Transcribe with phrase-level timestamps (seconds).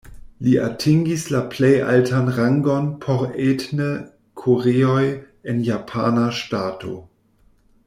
[0.45, 3.91] Li atingis la plej altan rangon por etne
[4.45, 5.05] koreoj
[5.53, 6.97] en japana ŝtato.